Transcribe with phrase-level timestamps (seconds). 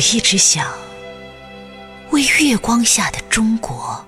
[0.00, 0.66] 我一直想
[2.10, 4.02] 为月光下的中国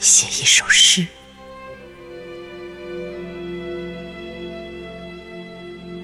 [0.00, 1.06] 写一首诗。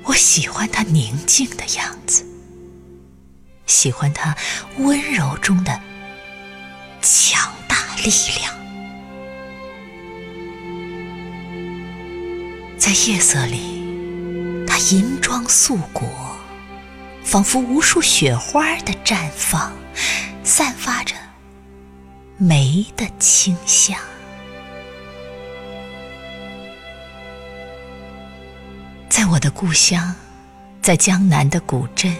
[0.04, 2.24] 我喜欢它宁静的样子，
[3.66, 4.36] 喜欢它
[4.76, 5.72] 温柔中的
[7.02, 8.56] 强大力量。
[12.78, 13.82] 在夜色里，
[14.64, 16.37] 它银装素裹，
[17.28, 19.70] 仿佛无数雪花的绽放，
[20.42, 21.14] 散发着
[22.38, 23.98] 梅的清香。
[29.10, 30.14] 在我的故乡，
[30.80, 32.16] 在江南的古镇，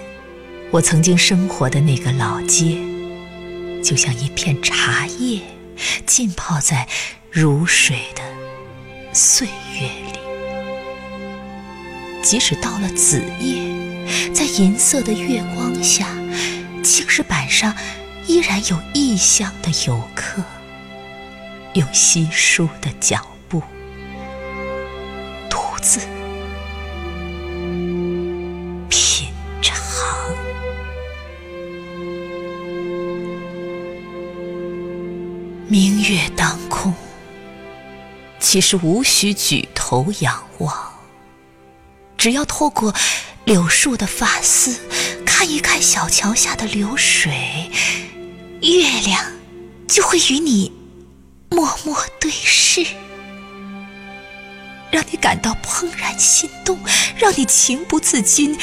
[0.70, 2.76] 我曾经生活的那个老街，
[3.82, 5.40] 就像一片茶叶，
[6.04, 6.86] 浸泡在
[7.30, 8.22] 如水的
[9.14, 10.18] 岁月里。
[12.22, 13.77] 即使到了子夜，
[14.34, 16.08] 在银色的月光下，
[16.82, 17.74] 青石板上
[18.26, 20.42] 依然有异乡的游客，
[21.74, 23.62] 用稀疏的脚步，
[25.48, 26.00] 独自
[28.88, 29.28] 品
[29.60, 29.76] 尝。
[35.68, 36.92] 明月当空，
[38.40, 40.74] 其实无需举头仰望，
[42.16, 42.94] 只要透过
[43.48, 44.78] 柳树的发丝，
[45.24, 47.70] 看一看小桥下的流水，
[48.60, 49.24] 月亮
[49.88, 50.70] 就会与你
[51.48, 52.84] 默默对视，
[54.90, 56.78] 让你感到怦然心动，
[57.16, 58.54] 让你情不自禁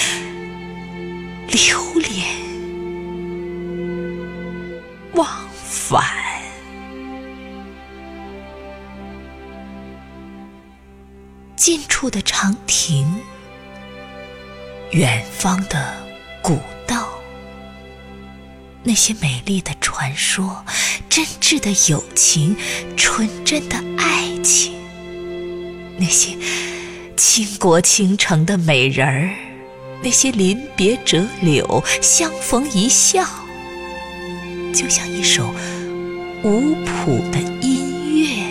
[1.48, 2.28] 流连
[5.14, 5.28] 忘
[5.68, 6.06] 返。
[11.56, 13.20] 近处的长亭，
[14.96, 15.94] 远方的
[16.42, 16.58] 古
[16.88, 17.06] 道，
[18.82, 20.64] 那些美丽的传说，
[21.10, 22.56] 真挚的友情，
[22.96, 24.74] 纯真的爱情，
[25.98, 26.38] 那些
[27.18, 29.36] 倾国倾城的美人儿，
[30.02, 33.28] 那些临别折柳，相逢一笑，
[34.74, 35.54] 就像一首
[36.42, 38.46] 无谱的音乐，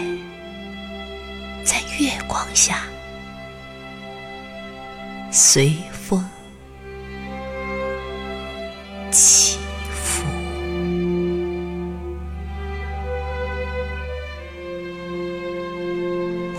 [1.64, 2.82] 在月光下。
[5.30, 6.24] 随风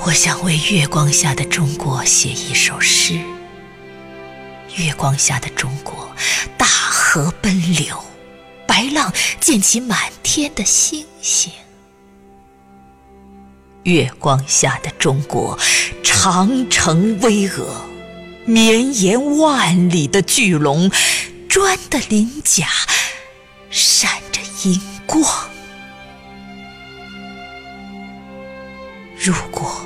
[0.05, 3.19] 我想为月光下的中国写一首诗。
[4.75, 6.15] 月光下的中国，
[6.59, 8.05] 大河奔流，
[8.67, 9.11] 白浪
[9.41, 11.51] 溅起满天的星星。
[13.81, 15.57] 月光下的中国，
[16.03, 17.65] 长城巍峨。
[18.45, 20.91] 绵延万里的巨龙，
[21.49, 22.67] 砖的鳞甲
[23.71, 24.39] 闪着
[24.69, 25.49] 银光。
[29.17, 29.83] 如果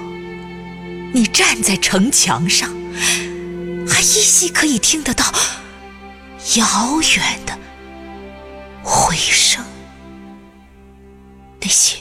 [1.11, 2.69] 你站在城墙上，
[3.87, 5.25] 还依稀可以听得到
[6.55, 7.57] 遥远的
[8.83, 9.63] 回声，
[11.59, 11.97] 那些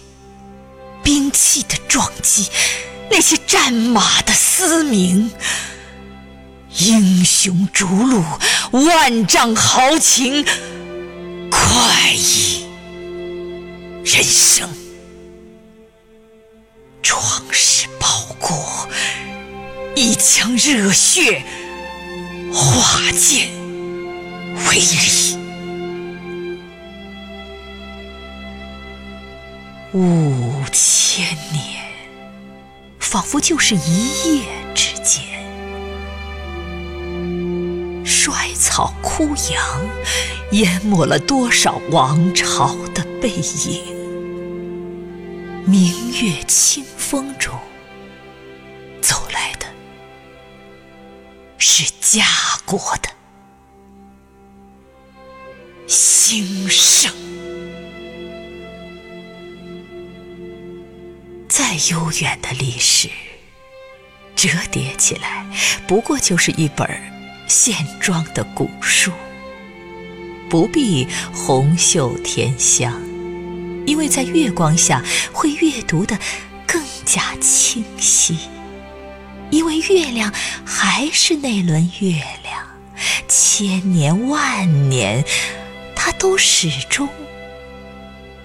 [1.03, 2.49] 兵器的撞击，
[3.11, 5.31] 那些战马的嘶鸣。
[6.81, 8.23] 英雄逐鹿，
[8.73, 10.45] 万丈豪情，
[11.51, 12.67] 快意
[14.05, 14.69] 人生。
[17.03, 17.21] 壮
[17.51, 18.89] 士报国，
[19.99, 21.43] 一腔热血
[22.53, 23.49] 化剑
[24.69, 25.37] 为犁。
[29.93, 31.83] 五千年，
[33.01, 35.25] 仿佛就是一夜之间。
[38.05, 39.81] 衰草枯杨，
[40.53, 43.83] 淹没了多少王朝的背影。
[45.67, 47.58] 明月清风中，
[52.11, 52.25] 家
[52.65, 53.11] 国的
[55.87, 57.13] 兴盛。
[61.51, 63.11] 再悠远的历史，
[64.35, 65.47] 折叠起来，
[65.87, 66.89] 不过就是一本
[67.47, 69.13] 线装的古书，
[70.49, 72.99] 不必红袖添香，
[73.87, 76.19] 因为在月光下会阅读的
[76.67, 78.39] 更加清晰。
[79.51, 80.33] 因为月亮
[80.65, 82.67] 还是那轮月亮，
[83.27, 85.25] 千年万年，
[85.97, 87.09] 它都始终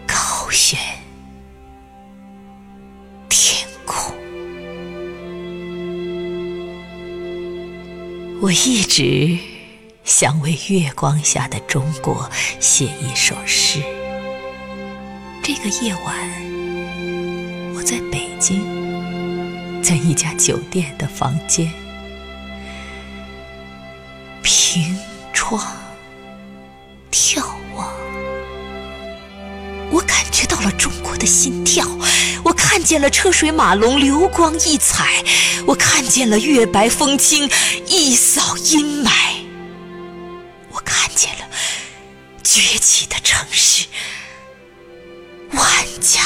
[0.07, 0.79] 高悬
[3.29, 4.15] 天空。
[8.41, 9.37] 我一直
[10.03, 12.29] 想为月光下的中国
[12.59, 13.81] 写一首诗。
[15.41, 16.15] 这个夜晚，
[17.75, 18.61] 我在北京，
[19.83, 21.69] 在一家酒店的房间，
[24.41, 24.97] 凭
[25.33, 25.61] 窗
[27.11, 27.43] 眺
[27.75, 27.93] 望，
[29.91, 31.85] 我感觉到了中国的心跳。
[32.45, 35.03] 我看见了车水马龙，流光溢彩；
[35.67, 37.49] 我看见了月白风清，
[37.85, 39.09] 一扫阴霾；
[40.71, 41.45] 我看见了
[42.41, 43.85] 崛起的城市，
[45.51, 45.65] 万
[46.01, 46.21] 家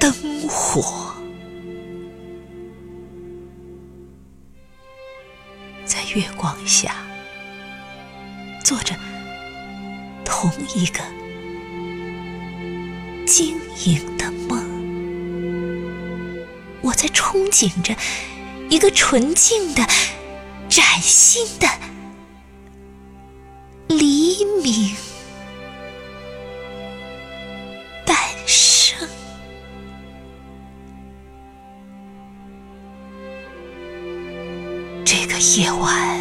[0.00, 0.12] 灯
[0.48, 1.14] 火，
[6.18, 6.96] 月光下，
[8.64, 8.92] 做着
[10.24, 10.98] 同一个
[13.24, 14.58] 晶莹的梦。
[16.80, 17.94] 我在憧憬着
[18.68, 19.86] 一个纯净的、
[20.68, 21.68] 崭新的
[23.86, 24.96] 黎明
[35.10, 36.20] 这个夜晚，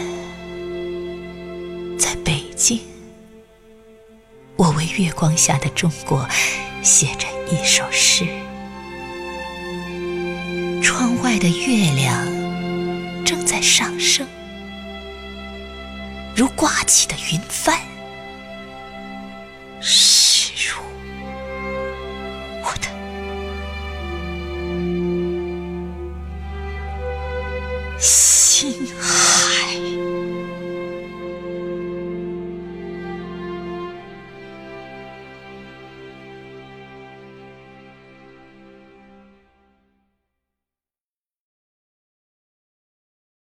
[1.99, 2.79] 在北京，
[4.55, 6.25] 我为月光下的中国
[6.81, 8.25] 写着一首诗。
[10.81, 14.25] 窗外的月亮正在上升，
[16.33, 17.77] 如挂起的云帆。